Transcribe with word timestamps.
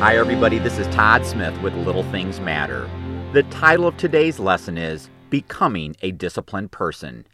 Hi, 0.00 0.16
everybody. 0.16 0.58
This 0.58 0.78
is 0.78 0.86
Todd 0.94 1.26
Smith 1.26 1.60
with 1.60 1.74
Little 1.74 2.04
Things 2.04 2.40
Matter. 2.40 2.88
The 3.34 3.42
title 3.42 3.86
of 3.86 3.98
today's 3.98 4.38
lesson 4.38 4.78
is 4.78 5.10
Becoming 5.28 5.94
a 6.00 6.10
Disciplined 6.10 6.72
Person. 6.72 7.26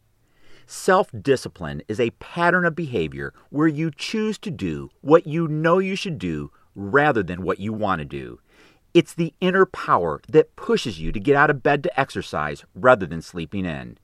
Self 0.67 1.09
discipline 1.23 1.83
is 1.87 2.01
a 2.01 2.11
pattern 2.19 2.65
of 2.65 2.75
behavior 2.75 3.33
where 3.51 3.69
you 3.69 3.93
choose 3.93 4.37
to 4.39 4.51
do 4.51 4.91
what 5.01 5.29
you 5.29 5.47
know 5.47 5.79
you 5.79 5.95
should 5.95 6.19
do 6.19 6.51
rather 6.75 7.23
than 7.23 7.45
what 7.45 7.61
you 7.61 7.73
want 7.73 8.01
to 8.01 8.05
do. 8.05 8.41
It's 8.93 9.15
the 9.15 9.33
inner 9.41 9.65
power 9.65 10.21
that 10.29 10.57
pushes 10.57 10.99
you 10.99 11.13
to 11.13 11.21
get 11.21 11.37
out 11.37 11.51
of 11.51 11.63
bed 11.63 11.85
to 11.85 12.01
exercise 12.01 12.65
rather 12.75 13.07
than 13.07 13.23
sleeping 13.23 13.65
in. 13.65 13.97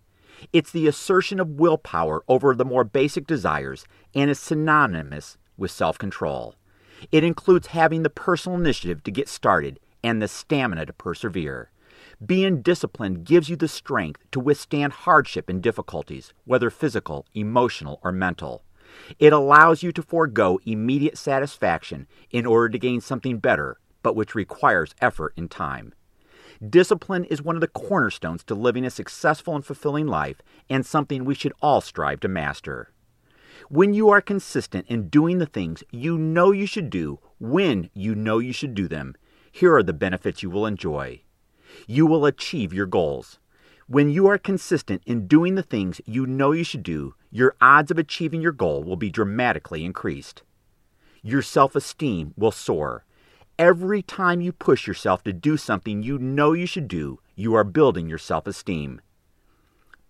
It's 0.53 0.71
the 0.71 0.87
assertion 0.87 1.41
of 1.41 1.59
willpower 1.59 2.23
over 2.29 2.55
the 2.55 2.65
more 2.65 2.85
basic 2.85 3.27
desires 3.27 3.85
and 4.15 4.31
is 4.31 4.39
synonymous 4.39 5.37
with 5.57 5.73
self 5.73 5.99
control. 5.99 6.55
It 7.11 7.25
includes 7.25 7.69
having 7.69 8.03
the 8.03 8.11
personal 8.11 8.59
initiative 8.59 9.03
to 9.05 9.11
get 9.11 9.29
started 9.29 9.81
and 10.05 10.21
the 10.21 10.29
stamina 10.29 10.87
to 10.87 10.93
persevere. 10.93 11.71
Being 12.25 12.63
disciplined 12.63 13.25
gives 13.25 13.49
you 13.49 13.57
the 13.57 13.69
strength 13.69 14.21
to 14.31 14.41
withstand 14.41 14.93
hardship 14.93 15.49
and 15.49 15.63
difficulties, 15.63 16.33
whether 16.45 16.71
physical, 16.71 17.27
emotional, 17.35 17.99
or 18.03 18.13
mental. 18.13 18.63
It 19.19 19.33
allows 19.33 19.83
you 19.83 19.91
to 19.93 20.03
forego 20.03 20.61
immediate 20.65 21.19
satisfaction 21.19 22.07
in 22.31 22.47
order 22.47 22.69
to 22.69 22.79
gain 22.79 23.01
something 23.01 23.39
better, 23.39 23.79
but 24.03 24.15
which 24.15 24.35
requires 24.35 24.95
effort 25.01 25.33
and 25.37 25.51
time. 25.51 25.95
Discipline 26.69 27.25
is 27.25 27.43
one 27.43 27.57
of 27.57 27.61
the 27.61 27.67
cornerstones 27.67 28.45
to 28.45 28.55
living 28.55 28.85
a 28.85 28.91
successful 28.91 29.57
and 29.57 29.65
fulfilling 29.65 30.07
life, 30.07 30.37
and 30.71 30.87
something 30.87 31.25
we 31.25 31.35
should 31.35 31.53
all 31.61 31.81
strive 31.81 32.21
to 32.21 32.29
master. 32.29 32.92
When 33.69 33.95
you 33.95 34.09
are 34.09 34.21
consistent 34.21 34.87
in 34.89 35.09
doing 35.09 35.39
the 35.39 35.47
things 35.47 35.83
you 35.91 36.19
know 36.19 36.53
you 36.53 36.67
should 36.67 36.91
do 36.91 37.21
when 37.39 37.91
you 37.95 38.15
know 38.15 38.39
you 38.39 38.53
should 38.53 38.75
do 38.75 38.89
them, 38.89 39.15
here 39.51 39.75
are 39.75 39.83
the 39.83 39.93
benefits 39.93 40.43
you 40.43 40.51
will 40.51 40.67
enjoy. 40.67 41.23
You 41.87 42.07
will 42.07 42.27
achieve 42.27 42.73
your 42.73 42.87
goals. 42.87 43.39
When 43.87 44.11
you 44.11 44.27
are 44.29 44.39
consistent 44.39 45.03
in 45.07 45.27
doing 45.27 45.55
the 45.55 45.63
things 45.63 46.01
you 46.07 46.27
know 46.27 46.53
you 46.53 46.65
should 46.65 46.83
do, 46.83 47.15
your 47.31 47.55
odds 47.61 47.91
of 47.91 47.99
achieving 47.99 48.41
your 48.41 48.53
goal 48.53 48.83
will 48.83 48.97
be 48.97 49.11
dramatically 49.11 49.85
increased. 49.85 50.43
Your 51.23 51.43
self 51.43 51.77
esteem 51.77 52.33
will 52.37 52.53
soar. 52.53 53.05
Every 53.59 54.03
time 54.03 54.41
you 54.41 54.53
push 54.53 54.87
yourself 54.87 55.23
to 55.25 55.33
do 55.33 55.57
something 55.57 56.03
you 56.03 56.19
know 56.19 56.53
you 56.53 56.67
should 56.67 56.89
do, 56.89 57.21
you 57.35 57.55
are 57.55 57.65
building 57.65 58.09
your 58.09 58.19
self 58.19 58.47
esteem. 58.47 59.01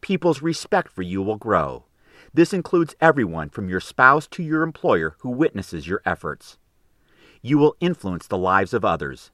People's 0.00 0.42
respect 0.42 0.90
for 0.90 1.02
you 1.02 1.22
will 1.22 1.36
grow. 1.36 1.84
This 2.34 2.54
includes 2.54 2.94
everyone 3.00 3.50
from 3.50 3.68
your 3.68 3.80
spouse 3.80 4.26
to 4.28 4.42
your 4.42 4.62
employer 4.62 5.16
who 5.18 5.28
witnesses 5.30 5.86
your 5.86 6.00
efforts. 6.06 6.56
You 7.42 7.58
will 7.58 7.76
influence 7.80 8.26
the 8.26 8.38
lives 8.38 8.72
of 8.72 8.84
others. 8.84 9.30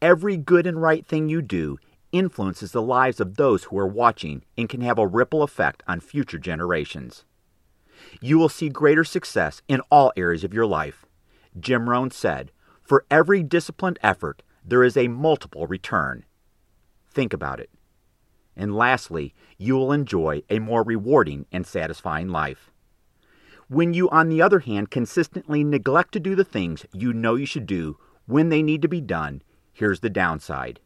Every 0.00 0.36
good 0.36 0.66
and 0.66 0.82
right 0.82 1.06
thing 1.06 1.28
you 1.28 1.40
do 1.40 1.78
influences 2.10 2.72
the 2.72 2.82
lives 2.82 3.20
of 3.20 3.36
those 3.36 3.64
who 3.64 3.78
are 3.78 3.86
watching 3.86 4.44
and 4.58 4.68
can 4.68 4.80
have 4.80 4.98
a 4.98 5.06
ripple 5.06 5.42
effect 5.42 5.82
on 5.86 6.00
future 6.00 6.38
generations. 6.38 7.24
You 8.20 8.38
will 8.38 8.48
see 8.48 8.68
greater 8.68 9.04
success 9.04 9.62
in 9.68 9.80
all 9.90 10.12
areas 10.16 10.42
of 10.42 10.52
your 10.52 10.66
life. 10.66 11.06
Jim 11.58 11.88
Rohn 11.88 12.10
said, 12.10 12.50
For 12.82 13.04
every 13.10 13.42
disciplined 13.42 13.98
effort, 14.02 14.42
there 14.64 14.82
is 14.82 14.96
a 14.96 15.08
multiple 15.08 15.66
return. 15.66 16.24
Think 17.10 17.32
about 17.32 17.60
it. 17.60 17.70
And 18.56 18.74
lastly, 18.74 19.34
you 19.58 19.76
will 19.76 19.92
enjoy 19.92 20.42
a 20.50 20.58
more 20.58 20.82
rewarding 20.82 21.46
and 21.52 21.66
satisfying 21.66 22.28
life. 22.28 22.70
When 23.68 23.94
you, 23.94 24.10
on 24.10 24.28
the 24.28 24.42
other 24.42 24.60
hand, 24.60 24.90
consistently 24.90 25.64
neglect 25.64 26.12
to 26.12 26.20
do 26.20 26.34
the 26.34 26.44
things 26.44 26.84
you 26.92 27.12
know 27.12 27.34
you 27.34 27.46
should 27.46 27.66
do 27.66 27.98
when 28.26 28.50
they 28.50 28.62
need 28.62 28.82
to 28.82 28.88
be 28.88 29.00
done, 29.00 29.42
here's 29.72 30.00
the 30.00 30.10
downside 30.10 30.80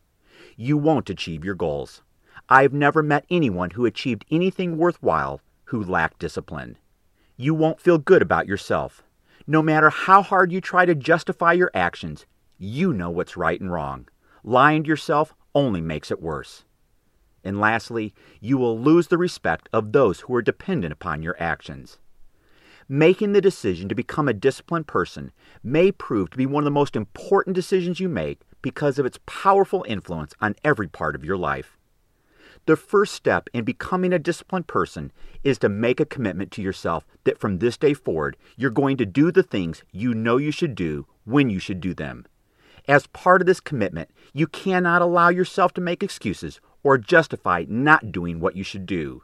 you 0.56 0.76
won't 0.78 1.10
achieve 1.10 1.44
your 1.44 1.54
goals. 1.54 2.02
I've 2.48 2.72
never 2.72 3.02
met 3.02 3.26
anyone 3.28 3.70
who 3.70 3.86
achieved 3.86 4.24
anything 4.30 4.78
worthwhile 4.78 5.40
who 5.64 5.82
lacked 5.82 6.20
discipline. 6.20 6.78
You 7.36 7.54
won't 7.54 7.80
feel 7.80 7.98
good 7.98 8.22
about 8.22 8.46
yourself. 8.46 9.02
No 9.46 9.62
matter 9.62 9.90
how 9.90 10.22
hard 10.22 10.52
you 10.52 10.60
try 10.60 10.86
to 10.86 10.94
justify 10.94 11.52
your 11.52 11.70
actions, 11.74 12.24
you 12.58 12.92
know 12.92 13.10
what's 13.10 13.36
right 13.36 13.60
and 13.60 13.70
wrong. 13.70 14.08
Lying 14.44 14.84
to 14.84 14.88
yourself 14.88 15.34
only 15.54 15.80
makes 15.80 16.10
it 16.10 16.22
worse. 16.22 16.64
And 17.46 17.60
lastly, 17.60 18.12
you 18.40 18.58
will 18.58 18.76
lose 18.76 19.06
the 19.06 19.16
respect 19.16 19.68
of 19.72 19.92
those 19.92 20.20
who 20.20 20.34
are 20.34 20.42
dependent 20.42 20.92
upon 20.92 21.22
your 21.22 21.36
actions. 21.38 21.98
Making 22.88 23.32
the 23.32 23.40
decision 23.40 23.88
to 23.88 23.94
become 23.94 24.26
a 24.26 24.34
disciplined 24.34 24.88
person 24.88 25.30
may 25.62 25.92
prove 25.92 26.30
to 26.30 26.36
be 26.36 26.44
one 26.44 26.62
of 26.62 26.64
the 26.64 26.72
most 26.72 26.96
important 26.96 27.54
decisions 27.54 28.00
you 28.00 28.08
make 28.08 28.40
because 28.62 28.98
of 28.98 29.06
its 29.06 29.20
powerful 29.26 29.84
influence 29.86 30.34
on 30.40 30.56
every 30.64 30.88
part 30.88 31.14
of 31.14 31.24
your 31.24 31.36
life. 31.36 31.78
The 32.66 32.74
first 32.74 33.14
step 33.14 33.48
in 33.52 33.64
becoming 33.64 34.12
a 34.12 34.18
disciplined 34.18 34.66
person 34.66 35.12
is 35.44 35.56
to 35.58 35.68
make 35.68 36.00
a 36.00 36.04
commitment 36.04 36.50
to 36.52 36.62
yourself 36.62 37.06
that 37.22 37.38
from 37.38 37.58
this 37.58 37.76
day 37.76 37.94
forward, 37.94 38.36
you're 38.56 38.70
going 38.70 38.96
to 38.96 39.06
do 39.06 39.30
the 39.30 39.44
things 39.44 39.84
you 39.92 40.14
know 40.14 40.36
you 40.36 40.50
should 40.50 40.74
do 40.74 41.06
when 41.24 41.48
you 41.48 41.60
should 41.60 41.80
do 41.80 41.94
them. 41.94 42.26
As 42.88 43.08
part 43.08 43.40
of 43.40 43.46
this 43.46 43.60
commitment, 43.60 44.10
you 44.32 44.46
cannot 44.46 45.02
allow 45.02 45.28
yourself 45.28 45.72
to 45.74 45.80
make 45.80 46.02
excuses 46.02 46.60
or 46.86 46.96
justify 46.96 47.64
not 47.68 48.12
doing 48.12 48.38
what 48.38 48.54
you 48.54 48.62
should 48.62 48.86
do. 48.86 49.20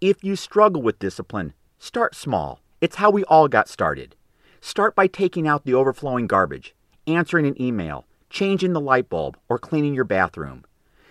If 0.00 0.22
you 0.22 0.36
struggle 0.36 0.80
with 0.80 1.00
discipline, 1.00 1.52
start 1.80 2.14
small. 2.14 2.60
It's 2.80 2.94
how 2.94 3.10
we 3.10 3.24
all 3.24 3.48
got 3.48 3.68
started. 3.68 4.14
Start 4.60 4.94
by 4.94 5.08
taking 5.08 5.48
out 5.48 5.64
the 5.64 5.74
overflowing 5.74 6.28
garbage, 6.28 6.76
answering 7.08 7.48
an 7.48 7.60
email, 7.60 8.06
changing 8.30 8.74
the 8.74 8.80
light 8.80 9.08
bulb, 9.08 9.36
or 9.48 9.58
cleaning 9.58 9.92
your 9.92 10.04
bathroom. 10.04 10.64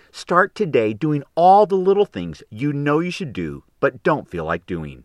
Start 0.09 0.55
today 0.55 0.93
doing 0.93 1.21
all 1.35 1.65
the 1.65 1.75
little 1.75 2.05
things 2.05 2.41
you 2.49 2.71
know 2.71 2.99
you 2.99 3.11
should 3.11 3.33
do 3.33 3.65
but 3.81 4.03
don't 4.03 4.29
feel 4.29 4.45
like 4.45 4.65
doing. 4.65 5.03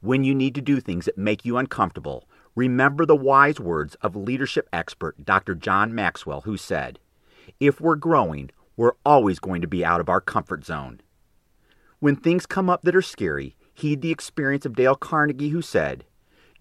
When 0.00 0.24
you 0.24 0.34
need 0.34 0.56
to 0.56 0.60
do 0.60 0.80
things 0.80 1.04
that 1.04 1.16
make 1.16 1.44
you 1.44 1.56
uncomfortable, 1.56 2.28
remember 2.56 3.06
the 3.06 3.14
wise 3.14 3.60
words 3.60 3.94
of 4.02 4.16
leadership 4.16 4.68
expert 4.72 5.24
Dr. 5.24 5.54
John 5.54 5.94
Maxwell, 5.94 6.40
who 6.40 6.56
said, 6.56 6.98
If 7.60 7.80
we're 7.80 7.94
growing, 7.94 8.50
we're 8.78 8.94
always 9.04 9.40
going 9.40 9.60
to 9.60 9.66
be 9.66 9.84
out 9.84 10.00
of 10.00 10.08
our 10.08 10.20
comfort 10.20 10.64
zone. 10.64 11.00
When 11.98 12.14
things 12.14 12.46
come 12.46 12.70
up 12.70 12.82
that 12.82 12.94
are 12.94 13.02
scary, 13.02 13.56
heed 13.74 14.02
the 14.02 14.12
experience 14.12 14.64
of 14.64 14.76
Dale 14.76 14.94
Carnegie, 14.94 15.48
who 15.48 15.60
said, 15.60 16.04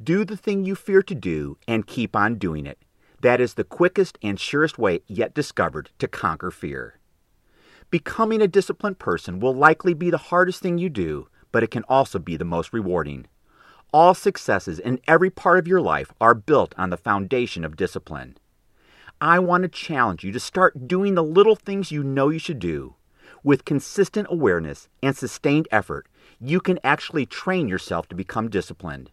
Do 0.04 0.26
the 0.26 0.36
thing 0.36 0.66
you 0.66 0.74
fear 0.74 1.04
to 1.04 1.14
do 1.14 1.60
and 1.68 1.86
keep 1.86 2.16
on 2.16 2.40
doing 2.40 2.66
it. 2.66 2.80
That 3.22 3.40
is 3.40 3.54
the 3.54 3.64
quickest 3.64 4.18
and 4.24 4.40
surest 4.40 4.80
way 4.80 5.02
yet 5.06 5.36
discovered 5.36 5.92
to 6.00 6.08
conquer 6.08 6.50
fear. 6.50 7.00
Becoming 7.92 8.42
a 8.42 8.48
disciplined 8.48 8.98
person 8.98 9.40
will 9.40 9.54
likely 9.54 9.94
be 9.94 10.10
the 10.10 10.18
hardest 10.18 10.60
thing 10.60 10.80
you 10.80 10.90
do, 10.90 11.28
but 11.52 11.62
it 11.62 11.70
can 11.70 11.84
also 11.84 12.18
be 12.18 12.36
the 12.36 12.44
most 12.44 12.74
rewarding. 12.74 13.28
All 13.94 14.16
successes 14.16 14.80
in 14.80 15.00
every 15.08 15.30
part 15.30 15.60
of 15.60 15.68
your 15.68 15.82
life 15.82 16.12
are 16.20 16.34
built 16.34 16.74
on 16.80 16.90
the 16.90 16.98
foundation 16.98 17.64
of 17.64 17.76
discipline. 17.76 18.38
I 19.20 19.40
want 19.40 19.64
to 19.64 19.70
challenge 19.70 20.24
you 20.24 20.32
to 20.32 20.40
start 20.40 20.88
doing 20.88 21.16
the 21.16 21.24
little 21.24 21.56
things 21.56 21.92
you 21.92 22.04
know 22.04 22.30
you 22.30 22.38
should 22.38 22.60
do. 22.60 22.94
With 23.44 23.66
consistent 23.66 24.28
awareness 24.30 24.90
and 25.02 25.18
sustained 25.18 25.68
effort, 25.72 26.08
you 26.40 26.60
can 26.60 26.80
actually 26.84 27.26
train 27.26 27.68
yourself 27.68 28.08
to 28.10 28.16
become 28.16 28.48
disciplined. 28.48 29.10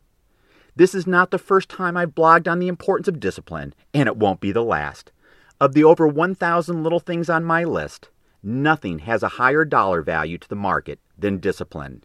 This 0.76 0.94
is 0.94 1.06
not 1.06 1.30
the 1.30 1.38
first 1.38 1.70
time 1.70 1.96
I've 1.96 2.14
blogged 2.14 2.46
on 2.46 2.58
the 2.58 2.68
importance 2.68 3.08
of 3.08 3.18
discipline, 3.18 3.72
and 3.94 4.06
it 4.06 4.18
won't 4.18 4.40
be 4.40 4.52
the 4.52 4.62
last. 4.62 5.10
Of 5.58 5.72
the 5.72 5.84
over 5.84 6.06
1,000 6.06 6.82
little 6.82 7.00
things 7.00 7.30
on 7.30 7.42
my 7.42 7.64
list, 7.64 8.10
nothing 8.42 8.98
has 9.00 9.22
a 9.22 9.28
higher 9.40 9.64
dollar 9.64 10.02
value 10.02 10.36
to 10.36 10.48
the 10.48 10.54
market 10.54 10.98
than 11.16 11.38
discipline. 11.38 12.04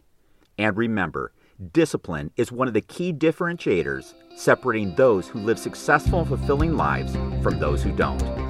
And 0.56 0.74
remember, 0.74 1.32
discipline 1.60 2.30
is 2.36 2.50
one 2.50 2.68
of 2.68 2.74
the 2.74 2.80
key 2.80 3.12
differentiators 3.12 4.14
separating 4.34 4.94
those 4.94 5.28
who 5.28 5.40
live 5.40 5.58
successful 5.58 6.20
and 6.20 6.28
fulfilling 6.28 6.76
lives 6.76 7.12
from 7.42 7.58
those 7.58 7.82
who 7.82 7.92
don't. 7.92 8.49